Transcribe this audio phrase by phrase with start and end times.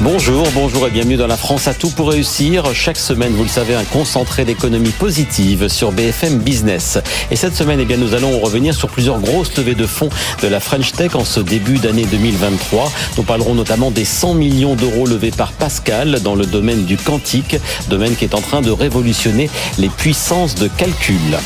[0.00, 2.72] Bonjour, bonjour et bienvenue dans la France à tout pour réussir.
[2.72, 6.98] Chaque semaine, vous le savez, un concentré d'économie positive sur BFM Business.
[7.32, 10.08] Et cette semaine, eh bien, nous allons revenir sur plusieurs grosses levées de fonds
[10.40, 12.92] de la French Tech en ce début d'année 2023.
[13.16, 17.56] Nous parlerons notamment des 100 millions d'euros levés par Pascal dans le domaine du quantique,
[17.88, 21.38] domaine qui est en train de révolutionner les puissances de calcul.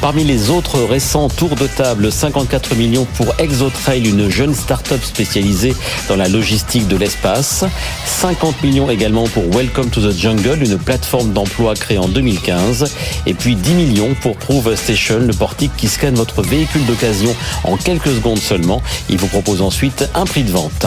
[0.00, 5.74] Parmi les autres récents tours de table, 54 millions pour Exotrail, une jeune start-up spécialisée
[6.08, 7.64] dans la logistique de l'espace.
[8.06, 12.92] 50 millions également pour Welcome to the Jungle, une plateforme d'emploi créée en 2015.
[13.26, 17.76] Et puis 10 millions pour Prove Station, le portique qui scanne votre véhicule d'occasion en
[17.76, 18.82] quelques secondes seulement.
[19.10, 20.86] Il vous propose ensuite un prix de vente.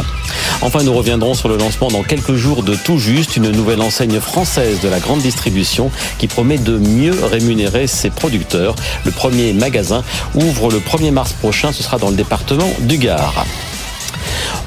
[0.62, 4.20] Enfin, nous reviendrons sur le lancement dans quelques jours de Tout Juste, une nouvelle enseigne
[4.20, 8.76] française de la grande distribution qui promet de mieux rémunérer ses producteurs.
[9.06, 10.04] Le premier magasin
[10.36, 13.46] ouvre le 1er mars prochain, ce sera dans le département du Gard.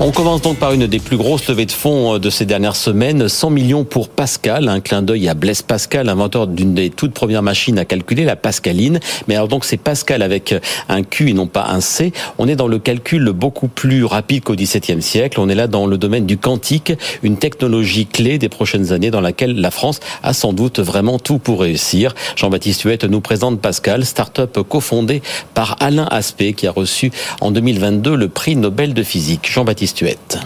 [0.04, 3.28] On commence donc par une des plus grosses levées de fonds de ces dernières semaines,
[3.28, 7.44] 100 millions pour Pascal, un clin d'œil à Blaise Pascal, inventeur d'une des toutes premières
[7.44, 8.98] machines à calculer, la Pascaline.
[9.28, 10.56] Mais alors donc c'est Pascal avec
[10.88, 12.12] un Q et non pas un C.
[12.38, 15.38] On est dans le calcul beaucoup plus rapide qu'au XVIIe siècle.
[15.38, 19.20] On est là dans le domaine du quantique, une technologie clé des prochaines années dans
[19.20, 22.12] laquelle la France a sans doute vraiment tout pour réussir.
[22.34, 25.22] Jean-Baptiste Huette nous présente Pascal, start-up cofondée
[25.54, 29.48] par Alain Aspect qui a reçu en 2022 le prix Nobel de physique.
[29.48, 30.38] Jean-Baptiste Huette.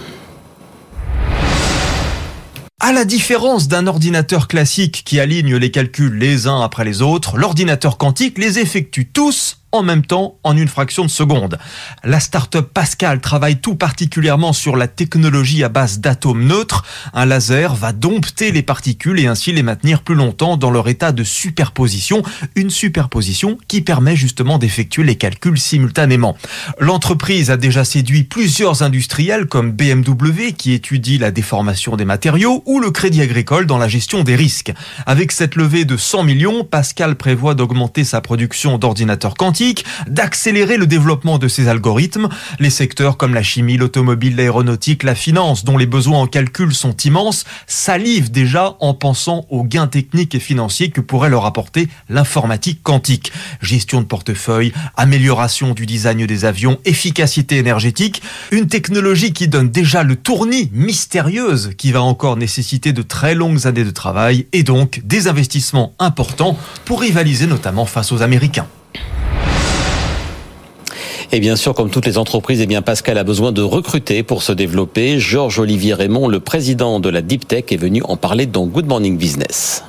[2.80, 7.36] À la différence d'un ordinateur classique qui aligne les calculs les uns après les autres,
[7.36, 11.59] l'ordinateur quantique les effectue tous en même temps en une fraction de seconde.
[12.05, 16.85] La start-up Pascal travaille tout particulièrement sur la technologie à base d'atomes neutres.
[17.13, 21.13] Un laser va dompter les particules et ainsi les maintenir plus longtemps dans leur état
[21.13, 22.23] de superposition,
[22.55, 26.37] une superposition qui permet justement d'effectuer les calculs simultanément.
[26.79, 32.81] L'entreprise a déjà séduit plusieurs industriels comme BMW qui étudie la déformation des matériaux ou
[32.81, 34.73] le Crédit Agricole dans la gestion des risques.
[35.07, 39.55] Avec cette levée de 100 millions, Pascal prévoit d'augmenter sa production d'ordinateurs quantiques
[40.06, 42.28] d'accélérer le développement de ces algorithmes.
[42.58, 46.96] Les secteurs comme la chimie, l'automobile, l'aéronautique, la finance, dont les besoins en calcul sont
[46.96, 52.83] immenses, salivent déjà en pensant aux gains techniques et financiers que pourrait leur apporter l'informatique
[52.83, 53.33] quantique.
[53.62, 60.02] Gestion de portefeuille, amélioration du design des avions, efficacité énergétique, une technologie qui donne déjà
[60.02, 65.00] le tournis mystérieuse qui va encore nécessiter de très longues années de travail et donc
[65.05, 68.67] des investissements importants pour rivaliser notamment face aux Américains.
[71.33, 74.42] Et bien sûr, comme toutes les entreprises, eh bien Pascal a besoin de recruter pour
[74.42, 75.19] se développer.
[75.19, 78.87] Georges Olivier Raymond, le président de la Deep Tech, est venu en parler dans Good
[78.87, 79.83] Morning Business.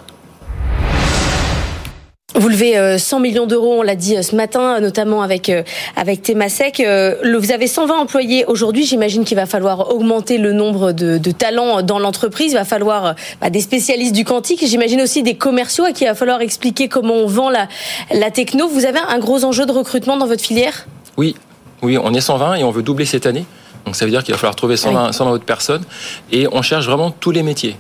[2.36, 5.52] Vous levez 100 millions d'euros, on l'a dit ce matin, notamment avec
[5.96, 6.84] avec Temasek.
[7.24, 8.86] Vous avez 120 employés aujourd'hui.
[8.86, 12.52] J'imagine qu'il va falloir augmenter le nombre de, de talents dans l'entreprise.
[12.52, 14.64] Il va falloir bah, des spécialistes du quantique.
[14.68, 17.68] J'imagine aussi des commerciaux à qui il va falloir expliquer comment on vend la,
[18.12, 18.68] la techno.
[18.68, 20.86] Vous avez un gros enjeu de recrutement dans votre filière?
[21.18, 21.36] Oui,
[21.82, 23.46] oui, on est 120 et on veut doubler cette année.
[23.86, 25.84] Donc ça veut dire qu'il va falloir trouver 120, 120 autres personnes.
[26.32, 27.76] Et on cherche vraiment tous les métiers.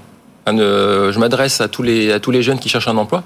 [0.48, 3.24] Je m'adresse à tous les à tous les jeunes qui cherchent un emploi.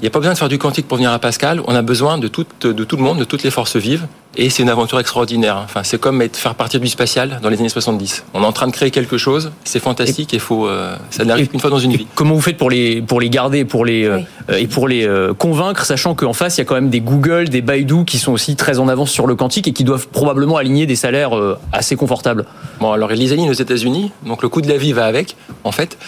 [0.00, 1.60] Il n'y a pas besoin de faire du quantique pour venir à Pascal.
[1.66, 4.06] On a besoin de tout, de tout le monde, de toutes les forces vives.
[4.36, 5.60] Et c'est une aventure extraordinaire.
[5.64, 8.24] Enfin, c'est comme être, faire partie du spatial dans les années 70.
[8.34, 9.50] On est en train de créer quelque chose.
[9.64, 12.06] C'est fantastique et, faut, euh, ça n'arrive qu'une fois dans une vie.
[12.14, 14.24] Comment vous faites pour les, pour les garder, pour les, oui.
[14.50, 17.00] euh, et pour les euh, convaincre, sachant qu'en face, il y a quand même des
[17.00, 20.06] Google, des Baidu qui sont aussi très en avance sur le quantique et qui doivent
[20.06, 22.44] probablement aligner des salaires euh, assez confortables.
[22.78, 24.12] Bon, alors ils les alignent aux États-Unis.
[24.24, 25.34] Donc le coût de la vie va avec,
[25.64, 25.98] en fait.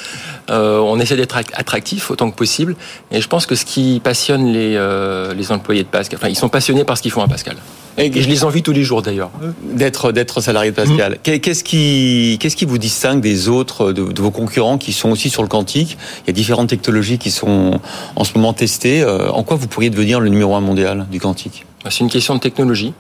[0.49, 2.77] Euh, on essaie d'être attractif autant que possible.
[3.11, 6.37] Et je pense que ce qui passionne les, euh, les employés de Pascal, enfin, ils
[6.37, 7.57] sont passionnés par ce qu'ils font à Pascal.
[7.99, 9.31] Et je les envie tous les jours d'ailleurs.
[9.63, 11.19] D'être d'être salarié de Pascal.
[11.27, 11.39] Mmh.
[11.41, 15.29] Qu'est-ce qui qu'est-ce qui vous distingue des autres de, de, vos concurrents qui sont aussi
[15.29, 15.99] sur le quantique?
[16.25, 17.79] Il y a différentes technologies qui sont
[18.17, 19.05] en ce moment testées.
[19.05, 21.67] En quoi vous pourriez devenir le numéro un mondial du quantique?
[21.91, 22.95] C'est une question de technologie.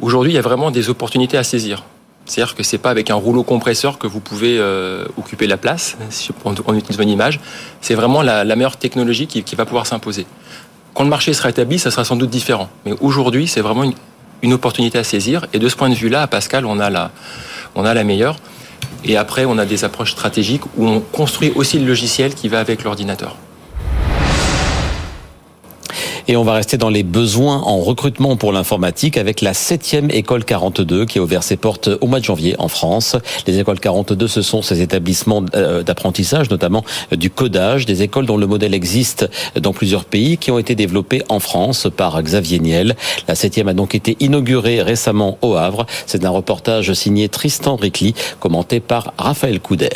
[0.00, 1.84] Aujourd'hui, il y a vraiment des opportunités à saisir.
[2.26, 5.96] C'est-à-dire que c'est pas avec un rouleau compresseur que vous pouvez euh, occuper la place,
[6.08, 7.38] si on, utilise une image.
[7.80, 10.26] C'est vraiment la, meilleure technologie qui, va pouvoir s'imposer.
[10.94, 12.70] Quand le marché sera établi, ça sera sans doute différent.
[12.86, 13.94] Mais aujourd'hui, c'est vraiment une,
[14.42, 15.46] une, opportunité à saisir.
[15.52, 17.10] Et de ce point de vue-là, à Pascal, on a la,
[17.74, 18.36] on a la meilleure.
[19.04, 22.60] Et après, on a des approches stratégiques où on construit aussi le logiciel qui va
[22.60, 23.36] avec l'ordinateur.
[26.26, 30.44] Et on va rester dans les besoins en recrutement pour l'informatique avec la 7e école
[30.44, 33.16] 42 qui a ouvert ses portes au mois de janvier en France.
[33.46, 36.82] Les écoles 42, ce sont ces établissements euh, d'apprentissage, notamment
[37.12, 39.28] euh, du codage, des écoles dont le modèle existe
[39.60, 42.96] dans plusieurs pays qui ont été développées en France par Xavier Niel.
[43.28, 45.84] La 7e a donc été inaugurée récemment au Havre.
[46.06, 49.90] C'est un reportage signé Tristan Ricli, commenté par Raphaël Couder.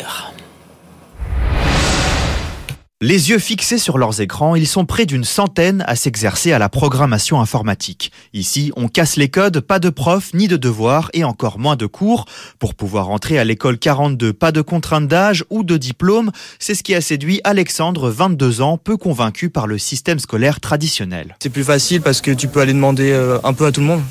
[3.01, 6.67] Les yeux fixés sur leurs écrans, ils sont près d'une centaine à s'exercer à la
[6.67, 8.11] programmation informatique.
[8.33, 11.85] Ici, on casse les codes, pas de profs, ni de devoirs et encore moins de
[11.85, 12.25] cours.
[12.59, 16.83] Pour pouvoir entrer à l'école 42, pas de contrainte d'âge ou de diplôme, c'est ce
[16.83, 21.37] qui a séduit Alexandre, 22 ans, peu convaincu par le système scolaire traditionnel.
[21.41, 23.87] C'est plus facile parce que tu peux aller demander euh, un peu à tout le
[23.87, 24.01] monde.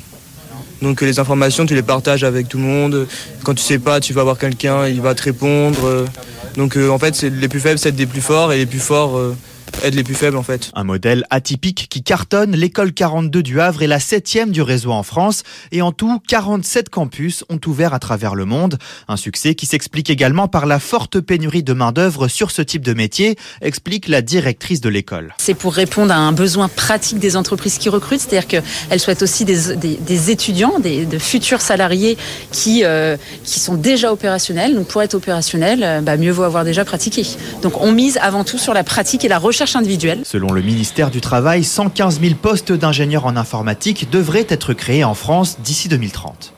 [0.81, 3.07] Donc les informations, tu les partages avec tout le monde.
[3.43, 6.05] Quand tu sais pas, tu vas voir quelqu'un, il va te répondre.
[6.55, 9.19] Donc euh, en fait, les plus faibles s'aident des plus forts et les plus forts
[9.75, 10.71] euh, aident les plus faibles en fait.
[10.73, 15.03] Un modèle atypique qui cartonne, l'école 42 du Havre est la septième du réseau en
[15.03, 18.77] France et en tout 47 campus ont ouvert à travers le monde.
[19.07, 22.83] Un succès qui s'explique également par la forte pénurie de main d'œuvre sur ce type
[22.83, 25.33] de métier, explique la directrice de l'école.
[25.37, 29.45] C'est pour répondre à un besoin pratique des entreprises qui recrutent, c'est-à-dire qu'elles souhaitent aussi
[29.45, 32.17] des, des, des étudiants, des, de futurs salariés
[32.51, 34.75] qui, euh, qui sont déjà opérationnels.
[34.75, 37.25] Donc pour être opérationnel, bah, mieux vaut avoir déjà pratiqué.
[37.61, 39.58] Donc on mise avant tout sur la pratique et la recherche
[40.23, 45.13] Selon le ministère du Travail, 115 000 postes d'ingénieurs en informatique devraient être créés en
[45.13, 46.53] France d'ici 2030.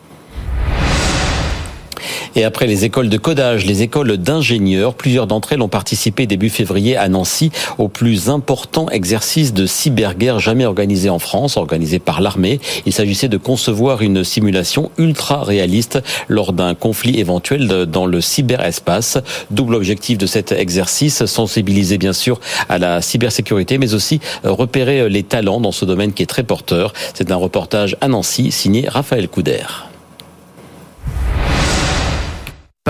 [2.36, 6.50] Et après les écoles de codage, les écoles d'ingénieurs, plusieurs d'entre elles ont participé début
[6.50, 12.22] février à Nancy au plus important exercice de cyberguerre jamais organisé en France, organisé par
[12.22, 12.60] l'armée.
[12.86, 19.18] Il s'agissait de concevoir une simulation ultra réaliste lors d'un conflit éventuel dans le cyberespace.
[19.50, 22.40] Double objectif de cet exercice, sensibiliser bien sûr
[22.70, 26.94] à la cybersécurité, mais aussi repérer les talents dans ce domaine qui est très porteur.
[27.14, 29.91] C'est un reportage à Nancy signé Raphaël Couder.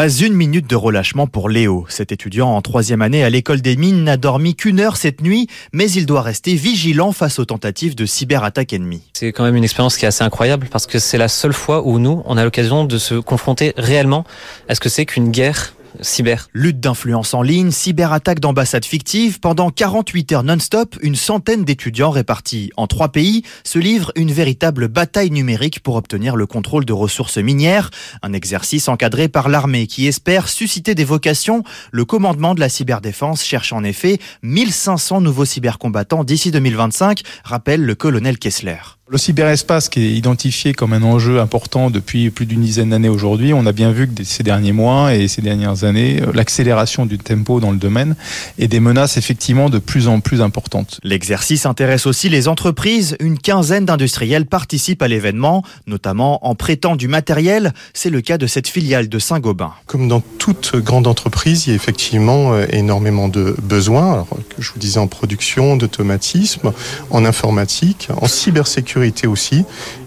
[0.02, 1.86] Pas une minute de relâchement pour Léo.
[1.88, 5.46] Cet étudiant en troisième année à l'école des mines n'a dormi qu'une heure cette nuit,
[5.74, 9.04] mais il doit rester vigilant face aux tentatives de cyberattaque ennemie.
[9.14, 11.86] C'est quand même une expérience qui est assez incroyable parce que c'est la seule fois
[11.86, 14.26] où nous, on a l'occasion de se confronter réellement
[14.68, 16.50] à ce que c'est qu'une guerre cyber.
[16.54, 22.72] Lutte d'influence en ligne, cyberattaque d'ambassades fictives, pendant 48 heures non-stop, une centaine d'étudiants répartis
[22.78, 27.38] en trois pays se livrent une véritable bataille numérique pour obtenir le contrôle de ressources
[27.38, 31.64] minières, un exercice encadré par l'armée qui espère susciter des vocations.
[31.92, 37.96] Le commandement de la cyberdéfense cherche en effet 1500 nouveaux cybercombattants d'ici 2025, rappelle le
[37.96, 38.78] colonel Kessler.
[39.12, 43.54] Le cyberespace qui est identifié comme un enjeu important depuis plus d'une dizaine d'années aujourd'hui,
[43.54, 47.60] on a bien vu que ces derniers mois et ces dernières années, l'accélération du tempo
[47.60, 48.16] dans le domaine
[48.58, 51.02] et des menaces effectivement de plus en plus importantes.
[51.04, 53.18] L'exercice intéresse aussi les entreprises.
[53.20, 57.74] Une quinzaine d'industriels participent à l'événement, notamment en prêtant du matériel.
[57.94, 59.74] C'est le cas de cette filiale de Saint-Gobain.
[59.88, 64.14] Comme dans toute grande entreprise, il y a effectivement énormément de besoins.
[64.14, 66.72] Alors, je vous disais en production, d'automatisme,
[67.10, 69.66] en informatique, en cybersécurité aussi.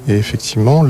[0.08, 0.84] Et effectivement,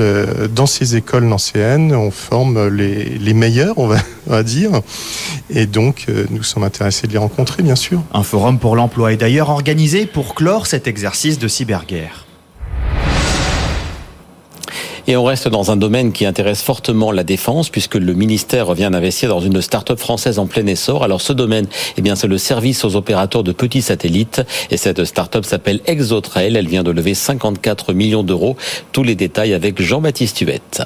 [0.55, 4.71] dans ces écoles nancéennes, on forme les, les meilleurs, on va, on va, dire.
[5.51, 8.03] Et donc, euh, nous sommes intéressés de les rencontrer, bien sûr.
[8.13, 12.24] Un forum pour l'emploi est d'ailleurs organisé pour clore cet exercice de cyberguerre.
[15.07, 18.91] Et on reste dans un domaine qui intéresse fortement la défense, puisque le ministère vient
[18.91, 21.05] d'investir dans une start-up française en plein essor.
[21.05, 24.43] Alors ce domaine, eh bien, c'est le service aux opérateurs de petits satellites.
[24.71, 26.57] Et cette start-up s'appelle Exotrail.
[26.57, 28.57] Elle vient de lever 54 millions d'euros.
[28.93, 30.83] Tous les détails avec Jean-Baptiste Huette.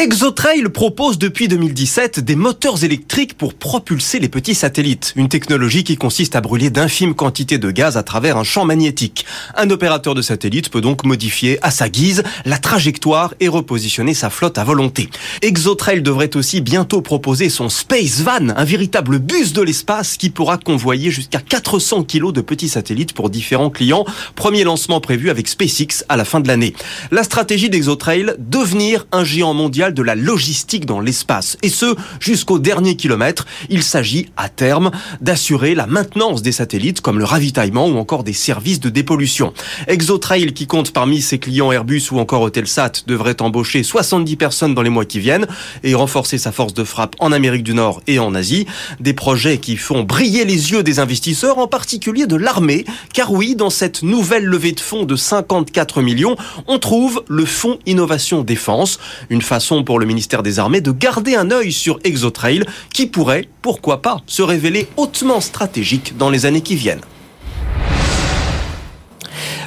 [0.00, 5.98] Exotrail propose depuis 2017 des moteurs électriques pour propulser les petits satellites, une technologie qui
[5.98, 9.26] consiste à brûler d'infimes quantités de gaz à travers un champ magnétique.
[9.58, 14.30] Un opérateur de satellite peut donc modifier à sa guise la trajectoire et repositionner sa
[14.30, 15.10] flotte à volonté.
[15.42, 20.56] Exotrail devrait aussi bientôt proposer son Space Van, un véritable bus de l'espace qui pourra
[20.56, 24.06] convoyer jusqu'à 400 kilos de petits satellites pour différents clients.
[24.34, 26.72] Premier lancement prévu avec SpaceX à la fin de l'année.
[27.10, 31.56] La stratégie d'Exotrail, devenir un géant mondial de la logistique dans l'espace.
[31.62, 33.46] Et ce, jusqu'au dernier kilomètre.
[33.68, 38.32] Il s'agit, à terme, d'assurer la maintenance des satellites comme le ravitaillement ou encore des
[38.32, 39.52] services de dépollution.
[39.88, 44.82] ExoTrail, qui compte parmi ses clients Airbus ou encore Hotelsat, devrait embaucher 70 personnes dans
[44.82, 45.46] les mois qui viennent
[45.82, 48.66] et renforcer sa force de frappe en Amérique du Nord et en Asie.
[49.00, 53.54] Des projets qui font briller les yeux des investisseurs, en particulier de l'armée, car oui,
[53.54, 58.98] dans cette nouvelle levée de fonds de 54 millions, on trouve le Fonds Innovation Défense,
[59.28, 63.48] une façon pour le ministère des Armées de garder un œil sur ExoTrail, qui pourrait,
[63.62, 67.00] pourquoi pas, se révéler hautement stratégique dans les années qui viennent.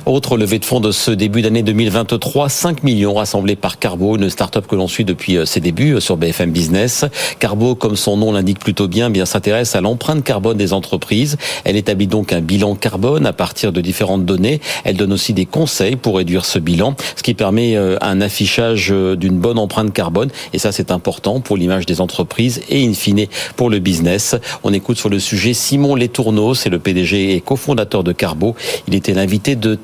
[0.05, 4.29] Autre levée de fonds de ce début d'année 2023, 5 millions rassemblés par Carbo, une
[4.29, 7.05] start-up que l'on suit depuis euh, ses débuts euh, sur BFM Business.
[7.39, 11.37] Carbo, comme son nom l'indique plutôt bien, bien s'intéresse à l'empreinte carbone des entreprises.
[11.63, 14.59] Elle établit donc un bilan carbone à partir de différentes données.
[14.83, 18.89] Elle donne aussi des conseils pour réduire ce bilan, ce qui permet euh, un affichage
[18.89, 20.31] d'une bonne empreinte carbone.
[20.51, 24.35] Et ça, c'est important pour l'image des entreprises et in fine pour le business.
[24.65, 28.53] On écoute sur le sujet Simon Letourneau, c'est le PDG et cofondateur de Carbo.
[28.89, 29.75] Il était l'invité de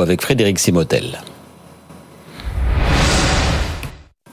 [0.00, 1.18] avec Frédéric Simotel.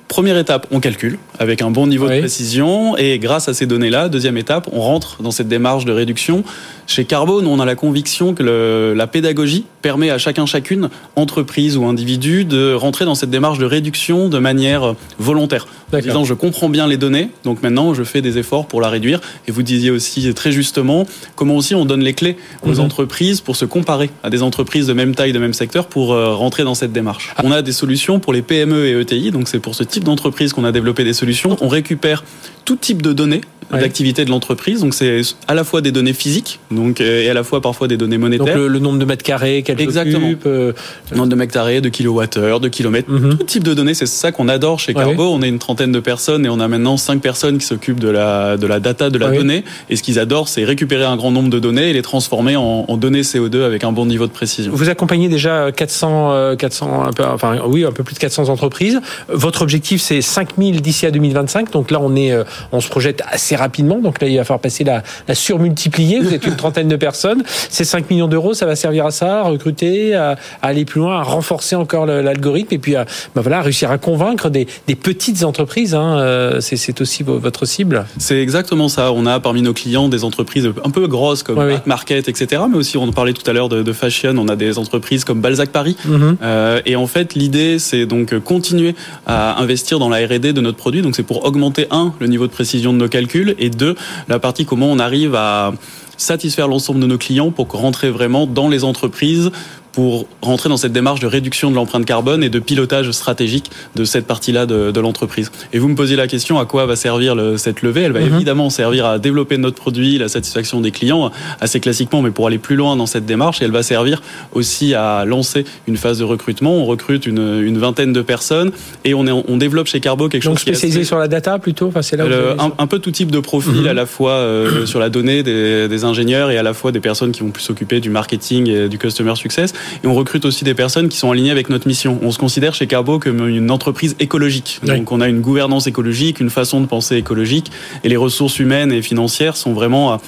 [0.07, 4.09] Première étape, on calcule avec un bon niveau de précision et grâce à ces données-là,
[4.09, 6.43] deuxième étape, on rentre dans cette démarche de réduction.
[6.87, 11.85] Chez Carbone, on a la conviction que la pédagogie permet à chacun, chacune, entreprise ou
[11.85, 15.67] individu, de rentrer dans cette démarche de réduction de manière volontaire.
[15.93, 18.89] En disant, je comprends bien les données, donc maintenant je fais des efforts pour la
[18.89, 19.21] réduire.
[19.47, 22.79] Et vous disiez aussi très justement comment aussi on donne les clés aux mhm.
[22.79, 26.33] entreprises pour se comparer à des entreprises de même taille, de même secteur, pour euh,
[26.35, 27.33] rentrer dans cette démarche.
[27.43, 30.53] On a des solutions pour les PME et ETI, donc c'est pour ce type d'entreprise
[30.53, 31.57] qu'on a développé des solutions.
[31.61, 32.23] On récupère
[32.65, 33.41] tout type de données
[33.71, 34.81] d'activité de l'entreprise.
[34.81, 37.97] Donc c'est à la fois des données physiques, donc et à la fois parfois des
[37.97, 38.55] données monétaires.
[38.55, 40.73] Donc le, nombre de mètres carrés, qu'elle exactement, occupe, euh...
[41.11, 43.37] le nombre de mètres carrés, de kilowattheures, de kilomètres, mhm.
[43.37, 43.93] tout type de données.
[43.93, 45.23] C'est ça qu'on adore chez Carbo.
[45.23, 48.09] On est une trentaine de personnes et on a maintenant cinq personnes qui s'occupent de
[48.09, 49.63] la de la data, de la donnée.
[49.89, 52.85] Et ce qu'ils adorent, c'est récupérer un grand nombre de données et les transformer en,
[52.87, 54.71] en, données CO2 avec un bon niveau de précision.
[54.73, 58.99] Vous accompagnez déjà 400 400 un peu, enfin oui un peu plus de 400 entreprises.
[59.29, 61.71] Votre objectif c'est 5000 d'ici à 2025.
[61.71, 63.99] Donc là on est euh, on se projette assez rapidement.
[63.99, 66.19] Donc là il va falloir passer la, la surmultiplier.
[66.19, 67.43] Vous êtes une trentaine de personnes.
[67.69, 71.19] Ces 5 millions d'euros, ça va servir à ça, à recruter, à, aller plus loin,
[71.19, 73.05] à renforcer encore l'algorithme et puis à
[73.35, 75.95] bah voilà, réussir à convaincre des, des petites entreprises.
[75.95, 76.17] Hein.
[76.19, 78.05] Euh, c'est aussi votre cible.
[78.17, 79.11] C'est exactement ça.
[79.11, 82.63] On a parmi nos clients des entreprises un peu grosses comme Market, etc.
[82.69, 84.35] Mais aussi, on parlait tout à l'heure de, de, fashion.
[84.37, 85.95] On a des entreprises comme Balzac Paris.
[86.07, 86.35] Mm-hmm.
[86.41, 88.95] euh, et en fait, l'idée, c'est donc continuer
[89.25, 91.01] à investir dans la R&D de notre produit.
[91.01, 93.95] Donc, c'est pour augmenter un le niveau de précision de nos calculs et deux
[94.27, 95.73] la partie comment on arrive à
[96.17, 99.51] satisfaire l'ensemble de nos clients pour rentrer vraiment dans les entreprises
[99.93, 104.03] pour rentrer dans cette démarche de réduction de l'empreinte carbone et de pilotage stratégique de
[104.03, 105.51] cette partie-là de, de l'entreprise.
[105.71, 108.01] Et vous me posiez la question à quoi va servir le, cette levée?
[108.01, 108.35] Elle va mhm.
[108.35, 111.31] évidemment servir à développer notre produit, la satisfaction des clients,
[111.61, 113.61] assez classiquement, mais pour aller plus loin dans cette démarche.
[113.61, 114.21] Et elle va servir
[114.51, 116.75] aussi à lancer une phase de recrutement.
[116.75, 118.71] On recrute une, une vingtaine de personnes
[119.05, 121.27] et on, est, on développe chez Carbo quelque Donc chose spécialisé qui est sur la
[121.27, 121.87] data plutôt?
[121.87, 122.25] Enfin, c'est là
[122.57, 123.87] un, un, peu tout type de profil, mhm.
[123.87, 126.99] à la fois euh, sur la donnée des, des ingénieurs et à la fois des
[126.99, 129.73] personnes qui vont plus s'occuper du marketing et du customer success.
[130.03, 132.19] Et on recrute aussi des personnes qui sont alignées avec notre mission.
[132.21, 134.79] On se considère chez Carbo comme une entreprise écologique.
[134.83, 137.71] Donc on a une gouvernance écologique, une façon de penser écologique,
[138.03, 140.19] et les ressources humaines et financières sont vraiment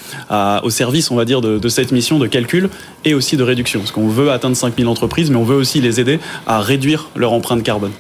[0.64, 2.70] au service, on va dire, de, de, cette mission de calcul
[3.04, 3.80] et aussi de réduction.
[3.80, 7.34] Parce qu'on veut atteindre 5000 entreprises, mais on veut aussi les aider à réduire leur
[7.34, 7.92] empreinte carbone.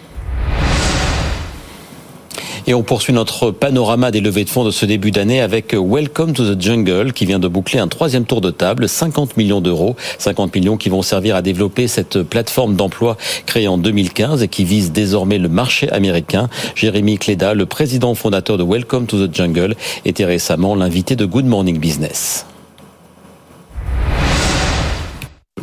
[2.68, 6.34] Et on poursuit notre panorama des levées de fonds de ce début d'année avec Welcome
[6.34, 9.96] to the Jungle qui vient de boucler un troisième tour de table, 50 millions d'euros,
[10.18, 14.66] 50 millions qui vont servir à développer cette plateforme d'emploi créée en 2015 et qui
[14.66, 16.50] vise désormais le marché américain.
[16.74, 21.46] Jérémy Cléda, le président fondateur de Welcome to the Jungle, était récemment l'invité de Good
[21.46, 22.48] Morning Business.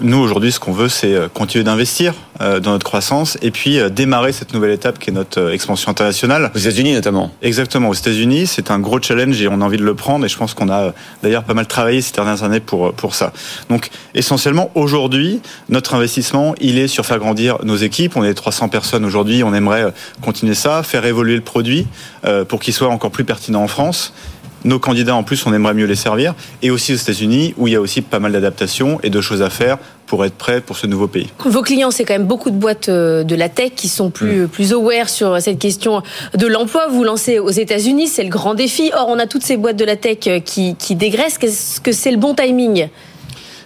[0.04, 3.78] Nous, aujourd'hui, ce qu'on veut, c'est euh, continuer d'investir euh, dans notre croissance et puis
[3.78, 6.50] euh, démarrer cette nouvelle étape qui est notre expansion internationale.
[6.56, 7.30] Aux États-Unis, notamment.
[7.40, 8.48] Exactement, aux États-Unis.
[8.48, 10.24] C'est un gros challenge et on a envie de le prendre.
[10.24, 10.92] Et je pense qu'on a
[11.22, 13.32] d'ailleurs pas mal travaillé ces dernières années pour, pour ça.
[13.68, 18.16] Donc, essentiellement, aujourd'hui, notre investissement, il est sur faire grandir nos équipes.
[18.16, 19.44] On est 300 personnes aujourd'hui.
[19.44, 21.86] On aimerait continuer ça, faire évoluer le produit
[22.48, 24.12] pour qu'il soit encore plus pertinent en France
[24.64, 26.34] nos candidats, en plus, on aimerait mieux les servir.
[26.62, 29.42] Et aussi aux États-Unis, où il y a aussi pas mal d'adaptations et de choses
[29.42, 31.28] à faire pour être prêt pour ce nouveau pays.
[31.44, 34.42] Vos clients, c'est quand même beaucoup de boîtes euh, de la tech qui sont plus,
[34.42, 34.48] mm.
[34.48, 36.02] plus aware sur cette question
[36.34, 36.88] de l'emploi.
[36.88, 38.90] Vous lancez aux États-Unis, c'est le grand défi.
[38.94, 41.38] Or, on a toutes ces boîtes de la tech euh, qui, qui dégraissent.
[41.38, 42.88] Qu'est-ce que c'est le bon timing?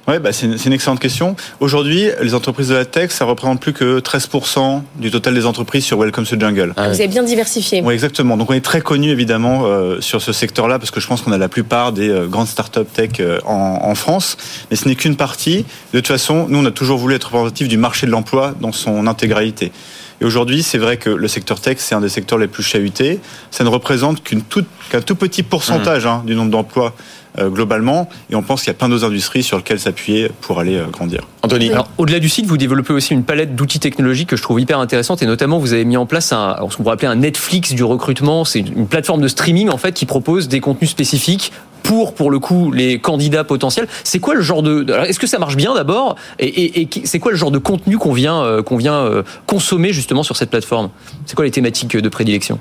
[0.09, 1.35] Ouais, bah c'est une, excellente question.
[1.59, 5.85] Aujourd'hui, les entreprises de la tech, ça représente plus que 13% du total des entreprises
[5.85, 6.75] sur Welcome to Jungle.
[6.77, 7.83] Ah, vous avez bien diversifié.
[7.85, 8.37] Oui, exactement.
[8.37, 11.33] Donc on est très connu évidemment euh, sur ce secteur-là parce que je pense qu'on
[11.33, 14.37] a la plupart des euh, grandes startups tech euh, en, en, France.
[14.71, 15.65] Mais ce n'est qu'une partie.
[15.93, 18.71] De toute façon, nous on a toujours voulu être représentatif du marché de l'emploi dans
[18.71, 19.73] son intégralité.
[20.21, 23.21] Et aujourd'hui, c'est vrai que le secteur tech, c'est un des secteurs les plus chahutés.
[23.51, 26.09] Ça ne représente qu'un tout petit pourcentage mmh.
[26.09, 26.95] hein, du nombre d'emplois
[27.39, 28.09] euh, globalement.
[28.31, 30.87] Et on pense qu'il y a plein d'autres industries sur lesquelles s'appuyer pour aller euh,
[30.87, 31.21] grandir.
[31.43, 34.59] Anthony, alors au-delà du site, vous développez aussi une palette d'outils technologiques que je trouve
[34.59, 37.17] hyper intéressante et notamment vous avez mis en place un, ce qu'on pourrait appeler un
[37.17, 38.47] Netflix du recrutement.
[38.47, 41.53] C'est une plateforme de streaming en fait qui propose des contenus spécifiques
[41.87, 43.89] pour pour le coup les candidats potentiels.
[44.05, 46.17] C'est quoi le genre de Est-ce que ça marche bien d'abord?
[46.39, 50.23] Et, et, c'est quoi le genre de contenu qu'on vient euh, qu'on vient consommer justement
[50.23, 50.91] sur cette plateforme?
[51.27, 52.59] C'est quoi les thématiques de prédilection?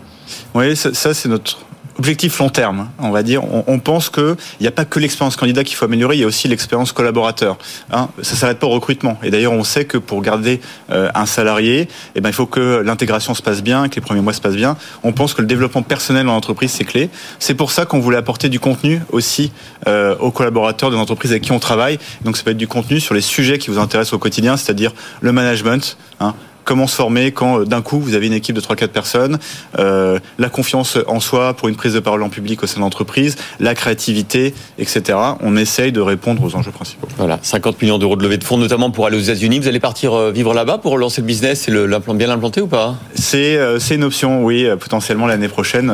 [0.54, 1.58] Oui, ça, ça c'est notre
[1.98, 3.44] objectif long terme, on va dire.
[3.44, 6.24] On, on pense qu'il n'y a pas que l'expérience candidat qu'il faut améliorer, il y
[6.24, 7.58] a aussi l'expérience collaborateur.
[7.92, 9.18] Hein, ça s'arrête pas au recrutement.
[9.24, 10.60] Et d'ailleurs, on sait que pour garder
[10.92, 14.22] euh, un salarié, eh ben, il faut que l'intégration se passe bien, que les premiers
[14.22, 14.78] mois se passent bien.
[15.04, 17.10] On pense que le développement personnel dans l'entreprise, c'est clé.
[17.40, 19.52] C'est pour ça qu'on voulait apporter du contenu aussi
[19.88, 21.98] euh, aux collaborateurs de l'entreprise avec qui on travaille.
[22.24, 24.94] Donc ça peut être du contenu sur les sujets qui vous intéressent au quotidien, c'est-à-dire
[25.22, 26.34] le management, hein,
[26.66, 29.40] comment se former quand euh, d'un coup vous avez une équipe de 3-4 personnes,
[29.80, 32.82] euh, la confiance en soi pour une prise de parole en public au sein de
[32.82, 35.18] l'entreprise, la créativité, etc.
[35.42, 37.08] On essaye de répondre aux enjeux principaux.
[37.18, 39.60] Voilà, 50 millions d'euros de levée de fonds, notamment pour aller aux États-Unis.
[39.60, 42.96] Vous allez partir euh, vivre là-bas pour lancer le business et bien l'implanter ou pas?
[43.14, 43.58] C'est
[43.92, 45.94] une option, oui, potentiellement l'année prochaine.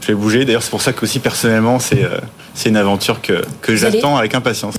[0.00, 0.44] je vais bouger.
[0.44, 2.08] D'ailleurs, c'est pour ça que aussi personnellement, c'est
[2.54, 4.74] c'est une aventure que, que j'attends avec impatience.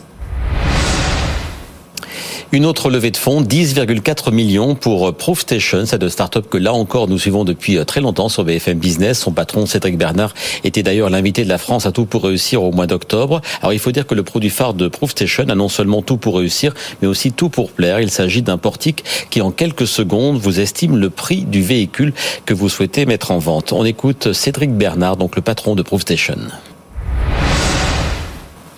[2.54, 7.18] Une autre levée de fonds, 10,4 millions pour Proofstation, cette start-up que là encore nous
[7.18, 9.20] suivons depuis euh, très longtemps sur BFM Business.
[9.20, 10.34] Son patron, Cédric Bernard,
[10.66, 13.40] était d'ailleurs l'invité de la France à tout pour réussir au mois d'octobre.
[13.62, 16.38] Alors il faut dire que le produit phare de Proofstation a non seulement tout pour
[16.38, 18.02] réussir, mais aussi tout pour plaire.
[18.02, 22.12] Il s'agit d'un portique qui en quelques secondes vous estime le prix du véhicule
[22.46, 23.72] que vous souhaitez mettre en vente.
[23.72, 26.36] On écoute Cédric Bernard, donc le patron de Proofstation.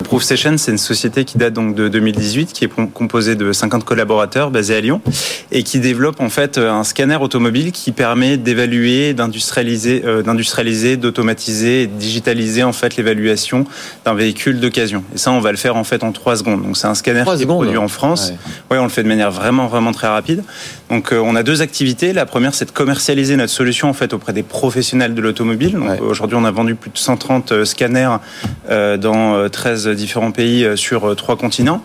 [0.04, 4.50] ProofStation, c'est une société qui date donc de 2018, qui est composée de 50 collaborateurs
[4.50, 5.00] basés à Lyon
[5.50, 11.82] et qui développe en fait un scanner automobile qui permet d'évaluer, d'industrialiser, euh, d'industrialiser, d'automatiser
[11.82, 13.66] et de digitaliser en fait l'évaluation
[14.04, 15.02] d'un véhicule d'occasion.
[15.14, 16.62] Et ça, on va le faire en fait en trois secondes.
[16.62, 18.32] Donc c'est un scanner qui est produit en France.
[18.70, 18.78] Ouais.
[18.78, 20.44] on le fait de manière vraiment vraiment très rapide.
[20.90, 22.12] Donc euh, on a deux activités.
[22.12, 25.78] La première, c'est de commercialiser notre solution en fait auprès des professionnels de l'automobile.
[26.00, 28.16] Aujourd'hui, on a vendu plus de 130 euh, scanners
[28.68, 31.82] dans 13 différents pays euh, sur euh, trois continents.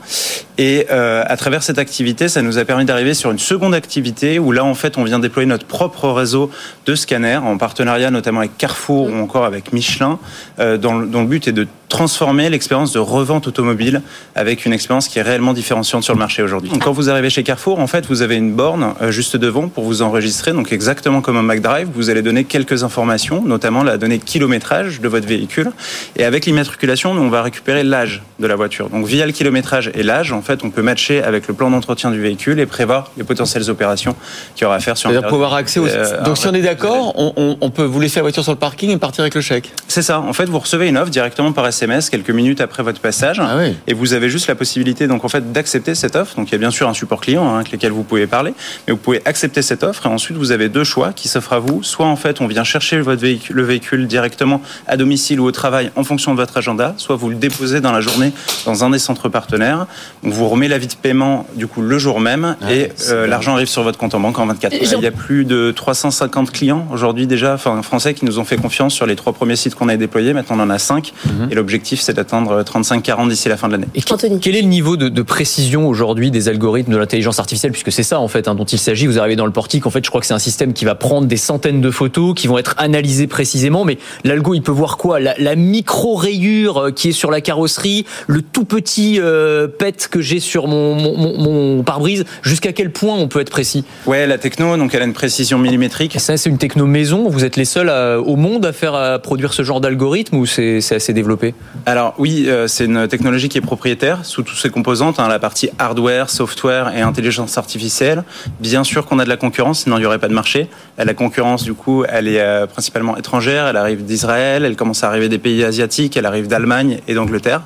[0.60, 4.40] Et euh, à travers cette activité, ça nous a permis d'arriver sur une seconde activité
[4.40, 6.52] où là, en fait, on vient déployer notre propre réseau
[6.86, 10.20] de scanners en partenariat notamment avec Carrefour ou encore avec Michelin,
[10.58, 14.02] dont, le but est de transformer l'expérience de revente automobile
[14.36, 16.70] avec une expérience qui est réellement différenciante sur le marché aujourd'hui.
[16.80, 20.02] Quand vous arrivez chez Carrefour, en fait, vous avez une borne juste devant pour vous
[20.02, 25.00] enregistrer, donc exactement comme un McDrive, vous allez donner quelques informations, notamment la donnée kilométrage
[25.00, 25.72] de votre véhicule,
[26.18, 28.90] et avec l'immatriculation, on va récupérer l'âge de la voiture.
[28.90, 32.12] Donc via le kilométrage et l'âge, en fait, on peut matcher avec le plan d'entretien
[32.12, 34.16] du véhicule et prévoir les potentielles opérations
[34.56, 35.10] qu'il y aura à faire sur.
[35.28, 35.80] pouvoir accès.
[35.80, 38.90] Euh, Donc si on est d'accord, on, peut vous laisser la voiture sur le parking
[38.90, 39.72] et partir avec le chèque.
[39.88, 40.20] C'est ça.
[40.20, 43.58] En fait, vous recevez une offre directement par SMS quelques minutes après votre passage, ah
[43.88, 46.36] et vous avez juste la possibilité donc en fait d'accepter cette offre.
[46.36, 48.54] Donc il y a bien sûr un support client hein, avec lequel vous pouvez parler,
[48.88, 51.60] mais vous pouvez accepter cette offre et ensuite vous avez deux choix qui s'offrent à
[51.60, 51.84] vous.
[51.84, 55.52] Soit en fait on vient chercher votre véhicule, le véhicule directement à domicile ou au
[55.52, 58.32] travail en fonction de votre agenda, soit vous le déposez dans la journée
[58.66, 59.88] dans un des centres partenaires.
[60.24, 63.54] On vous remet l'avis de paiement du coup le jour même ah, et euh, l'argent
[63.54, 64.80] arrive sur votre compte en banque en 24 heures.
[64.82, 68.58] Il y a plus de 350 clients aujourd'hui déjà, enfin français, qui nous ont fait
[68.58, 70.34] confiance sur les trois premiers sites qu'on a déployés.
[70.34, 71.48] Maintenant on en a 5 mhm.
[71.52, 73.88] et l'objectif c'est d'atteindre 35-40 d'ici la fin de l'année.
[73.96, 78.04] Et quel est le niveau de, précision aujourd'hui des algorithmes de l'intelligence artificielle puisque c'est
[78.04, 79.06] ça en fait hein, dont il s'agit.
[79.06, 80.96] Vous arrivez dans le portique, en fait je crois que c'est un système qui va
[80.96, 84.98] prendre des centaines de photos qui vont être analysées précisément, mais l'algo il peut voir
[84.98, 85.20] quoi?
[85.20, 90.08] La, la micro rayure euh, qui est sur la carrosserie, le tout petit euh, pet
[90.10, 94.38] que j'ai sur mon, mon, pare-brise, jusqu'à quel point on peut être précis Ouais, la
[94.38, 96.20] techno, donc elle a une précision millimétrique.
[96.20, 97.30] ça, c'est une techno maison.
[97.30, 100.78] Vous êtes les seuls au monde à faire à produire ce genre d'algorithme ou c'est
[100.92, 101.54] assez développé
[101.86, 105.40] Alors oui, euh, c'est une technologie qui est propriétaire sous toutes ses composantes, hein, la
[105.40, 108.24] partie hardware, software et intelligence artificielle.
[108.60, 110.68] Bien sûr qu'on a de la concurrence, sinon il n'y aurait pas de marché.
[110.98, 113.68] La concurrence, du coup, elle est euh, principalement étrangère.
[113.68, 117.62] Elle arrive d'Israël, elle commence à arriver des pays asiatiques, elle arrive d'Allemagne et d'Angleterre.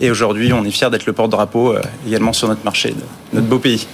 [0.00, 2.94] Et aujourd'hui, on est fier d'être le porte-drapeau euh, également sur notre marché,
[3.32, 3.86] notre beau pays.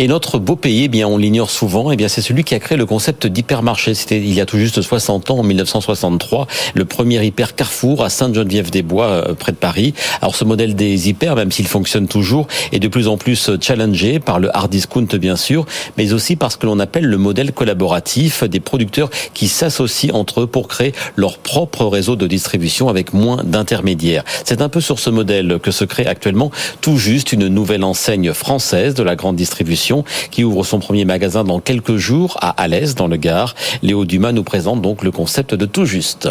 [0.00, 2.58] Et notre beau pays, eh bien, on l'ignore souvent, eh bien, c'est celui qui a
[2.58, 3.94] créé le concept d'hypermarché.
[3.94, 8.10] C'était il y a tout juste 60 ans, en 1963, le premier hyper Carrefour à
[8.10, 9.94] Sainte-Geneviève-des-Bois, euh, près de Paris.
[10.20, 14.18] Alors, ce modèle des hyper, même s'il fonctionne toujours, est de plus en plus challengé
[14.18, 15.64] par le hard discount, bien sûr,
[15.96, 20.40] mais aussi par ce que l'on appelle le modèle collaboratif des producteurs qui s'associent entre
[20.40, 24.24] eux pour créer leur propre réseau de distribution avec moins d'intermédiaires.
[24.44, 28.32] C'est un peu sur ce modèle que se crée actuellement tout juste une nouvelle enseigne
[28.32, 29.83] française de la grande distribution
[30.30, 33.54] qui ouvre son premier magasin dans quelques jours à Alès dans le Gard.
[33.82, 36.28] Léo Dumas nous présente donc le concept de tout juste.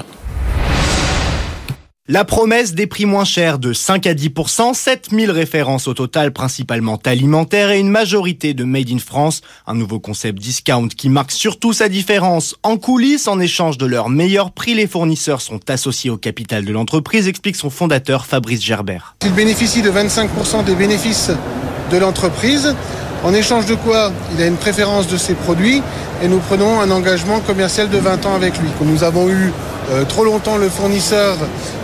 [2.09, 6.99] La promesse des prix moins chers de 5 à 10% 7000 références au total principalement
[7.05, 11.71] alimentaires et une majorité de Made in France, un nouveau concept discount qui marque surtout
[11.71, 12.57] sa différence.
[12.61, 16.73] En coulisses, en échange de leur meilleur prix, les fournisseurs sont associés au capital de
[16.73, 19.15] l'entreprise, explique son fondateur Fabrice Gerbert.
[19.23, 21.31] Il bénéficie de 25% des bénéfices
[21.89, 22.75] de l'entreprise,
[23.23, 25.81] en échange de quoi il a une préférence de ses produits
[26.21, 28.67] et nous prenons un engagement commercial de 20 ans avec lui.
[28.81, 29.51] Nous avons eu
[29.91, 31.37] euh, trop longtemps le fournisseur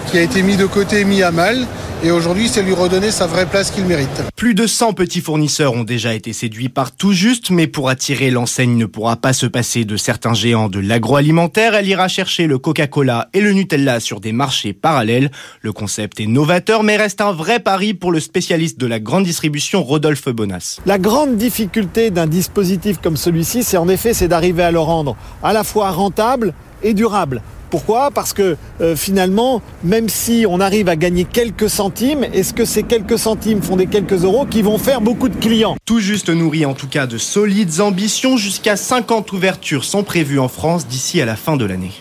[0.09, 1.67] qui a été mis de côté, mis à mal.
[2.01, 4.23] Et aujourd'hui, c'est lui redonner sa vraie place qu'il mérite.
[4.37, 8.31] Plus de 100 petits fournisseurs ont déjà été séduits par tout juste, mais pour attirer
[8.31, 11.75] l'enseigne ne pourra pas se passer de certains géants de l'agroalimentaire.
[11.75, 15.29] Elle ira chercher le Coca-Cola et le Nutella sur des marchés parallèles.
[15.61, 19.25] Le concept est novateur, mais reste un vrai pari pour le spécialiste de la grande
[19.25, 20.79] distribution, Rodolphe Bonas.
[20.85, 25.17] La grande difficulté d'un dispositif comme celui-ci, c'est en effet, c'est d'arriver à le rendre
[25.43, 27.41] à la fois rentable et durable.
[27.69, 28.09] Pourquoi?
[28.11, 32.83] Parce que euh, finalement, même si on arrive à gagner quelques centimes, est-ce que ces
[32.83, 35.75] quelques centimes font des quelques euros qui vont faire beaucoup de clients?
[35.85, 40.47] Tout juste nourri en tout cas de solides ambitions, jusqu'à 50 ouvertures sont prévues en
[40.47, 41.91] France d'ici à la fin de l'année.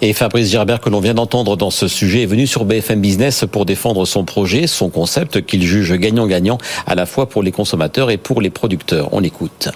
[0.00, 3.44] Et Fabrice Gerbert, que l'on vient d'entendre dans ce sujet, est venu sur BFM Business
[3.50, 8.12] pour défendre son projet, son concept qu'il juge gagnant-gagnant à la fois pour les consommateurs
[8.12, 9.08] et pour les producteurs.
[9.12, 9.70] On l'écoute.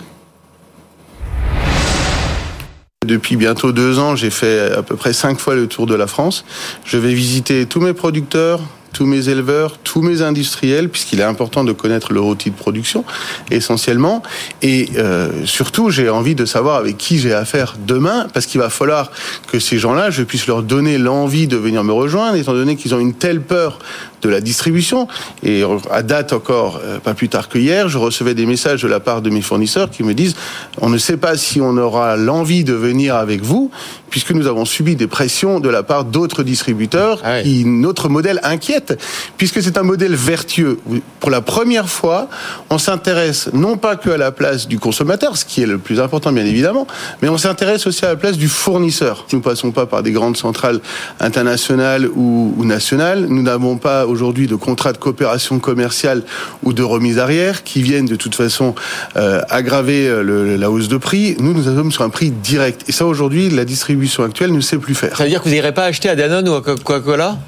[3.05, 6.07] Depuis bientôt deux ans, j'ai fait à peu près cinq fois le tour de la
[6.07, 6.45] France.
[6.85, 8.61] Je vais visiter tous mes producteurs,
[8.93, 13.05] tous mes éleveurs, tous mes industriels, puisqu'il est important de connaître leur outil de production,
[13.51, 14.23] essentiellement.
[14.61, 18.71] Et euh, surtout, j'ai envie de savoir avec qui j'ai affaire demain, parce qu'il va
[18.71, 19.11] falloir
[19.51, 22.95] que ces gens-là, je puisse leur donner l'envie de venir me rejoindre, étant donné qu'ils
[22.95, 23.81] ont une telle peur
[24.23, 25.09] de la distribution.
[25.43, 28.89] Et à date encore, euh, pas plus tard que hier, je recevais des messages de
[28.89, 30.35] la part de mes fournisseurs qui me disent
[30.81, 33.71] on ne sait pas si on aura l'envie de venir avec vous,
[34.11, 38.41] puisque nous avons subi des pressions de la part d'autres distributeurs ah qui notre modèle
[38.43, 39.01] inquiète,
[39.37, 40.79] puisque c'est un modèle vertueux.
[41.21, 42.29] Pour la première fois,
[42.71, 46.01] on s'intéresse non pas que à la place du consommateur, ce qui est le plus
[46.01, 46.87] important bien évidemment,
[47.21, 49.27] mais on s'intéresse aussi à la place du fournisseur.
[49.33, 50.81] Nous ne passons pas par des grandes centrales
[51.21, 53.27] internationales ou, ou nationales.
[53.29, 56.23] Nous n'avons pas aujourd'hui de contrats de coopération commerciale
[56.63, 58.75] ou de remise arrière qui viennent de toute façon
[59.17, 61.37] euh, aggraver euh, la hausse de prix.
[61.41, 62.89] Nous, nous sommes sur un prix direct.
[62.89, 65.17] Et ça, aujourd'hui, la distribution actuelle ne sait plus faire.
[65.17, 67.39] Ça veut dire que vous n'irez pas acheter à Danone ou à Coca-Cola?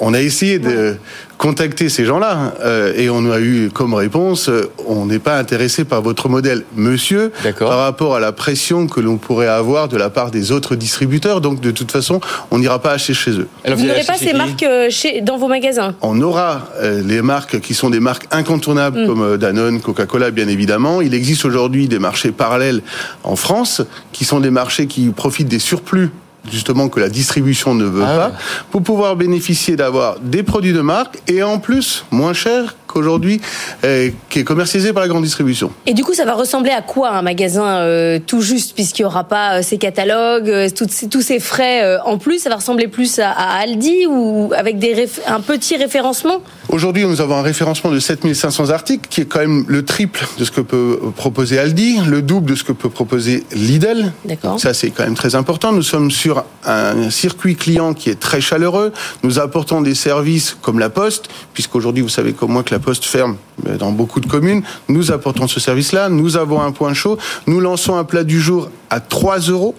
[0.00, 0.96] On a essayé de
[1.38, 5.84] contacter ces gens-là euh, et on a eu comme réponse euh, on n'est pas intéressé
[5.84, 10.10] par votre modèle, monsieur, par rapport à la pression que l'on pourrait avoir de la
[10.10, 11.40] part des autres distributeurs.
[11.40, 12.20] Donc de toute façon,
[12.50, 13.48] on n'ira pas acheter chez eux.
[13.64, 17.74] vous n'aurez pas ces marques euh, chez, dans vos magasins On aura les marques qui
[17.74, 19.06] sont des marques incontournables mm.
[19.06, 21.00] comme Danone, Coca-Cola, bien évidemment.
[21.00, 22.82] Il existe aujourd'hui des marchés parallèles
[23.24, 26.10] en France qui sont des marchés qui profitent des surplus
[26.50, 28.32] justement que la distribution ne veut ah pas,
[28.70, 33.40] pour pouvoir bénéficier d'avoir des produits de marque et en plus moins cher qu'aujourd'hui,
[33.84, 35.70] euh, qui est commercialisé par la grande distribution.
[35.84, 39.06] Et du coup, ça va ressembler à quoi un magasin euh, tout juste, puisqu'il n'y
[39.06, 43.30] aura pas euh, ces catalogues, tous ces frais en plus Ça va ressembler plus à,
[43.30, 46.40] Aldi ou avec des un petit référencement?
[46.68, 50.44] Aujourd'hui, nous avons un référencement de 7500 articles, qui est quand même le triple de
[50.44, 54.12] ce que peut proposer Aldi, le double de ce que peut proposer Lidl.
[54.24, 54.58] D'accord.
[54.58, 55.72] Ça, c'est quand même très important.
[55.72, 58.92] Nous sommes sur un circuit client qui est très chaleureux.
[59.22, 63.04] Nous apportons des services comme la Poste, puisqu'aujourd'hui, vous savez comme moi que la Poste
[63.04, 63.36] ferme
[63.80, 64.62] dans beaucoup de communes.
[64.88, 66.08] Nous apportons ce service-là.
[66.08, 67.18] Nous avons un point chaud.
[67.48, 69.74] Nous lançons un plat du jour à 3 euros.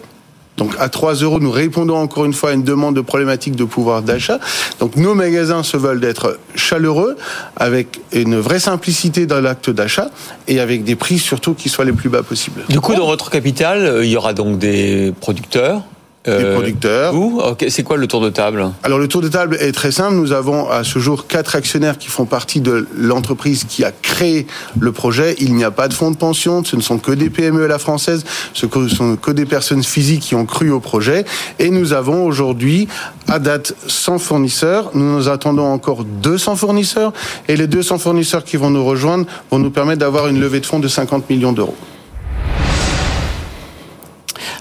[0.58, 3.64] Donc à 3 euros, nous répondons encore une fois à une demande de problématique de
[3.64, 4.42] pouvoir d'achat.
[4.82, 7.16] Donc nos magasins se veulent d'être chaleureux,
[7.56, 10.10] avec une vraie simplicité dans l'acte d'achat
[10.50, 12.66] et avec des prix surtout qui soient les plus bas possibles.
[12.68, 15.84] Du coup, dans votre capital, euh, il y aura donc des producteurs,
[16.28, 17.16] des producteurs.
[17.16, 20.16] Où C'est quoi le tour de table Alors le tour de table est très simple.
[20.16, 24.48] Nous avons à ce jour quatre actionnaires qui font partie de l'entreprise qui a créé
[24.80, 25.36] le projet.
[25.40, 26.64] Il n'y a pas de fonds de pension.
[26.64, 28.24] Ce ne sont que des PME à la française.
[28.54, 31.26] Ce ne sont que des personnes physiques qui ont cru au projet.
[31.60, 32.88] Et nous avons aujourd'hui,
[33.28, 34.92] à date, 100 fournisseurs.
[34.94, 37.14] Nous nous attendons encore 200 fournisseurs.
[37.48, 40.66] Et les 200 fournisseurs qui vont nous rejoindre vont nous permettre d'avoir une levée de
[40.66, 41.76] fonds de 50 millions d'euros.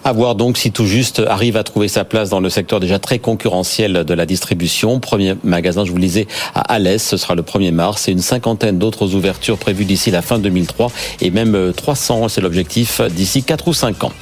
[0.07, 3.01] À voir donc si tout juste arrive à trouver sa place dans le secteur déjà
[3.01, 5.01] très concurrentiel de la distribution.
[5.01, 8.23] Premier magasin, je vous le disais, à Alès, ce sera le 1er mars et une
[8.23, 10.93] cinquantaine d'autres ouvertures prévues d'ici la fin 2003
[11.23, 14.13] et même 300, c'est l'objectif, d'ici 4 ou 5 ans.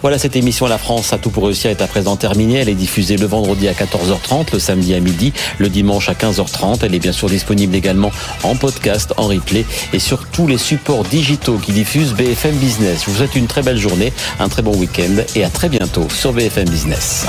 [0.00, 2.54] Voilà, cette émission La France a tout pour réussir est à présent terminée.
[2.54, 6.78] Elle est diffusée le vendredi à 14h30, le samedi à midi, le dimanche à 15h30.
[6.84, 8.12] Elle est bien sûr disponible également
[8.44, 13.02] en podcast, en replay et sur tous les supports digitaux qui diffusent BFM Business.
[13.04, 16.08] Je vous souhaite une très belle journée, un très bon week-end et à très bientôt
[16.10, 17.26] sur BFM Business.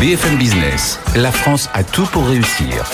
[0.00, 2.84] BFM Business, la France a tout pour réussir.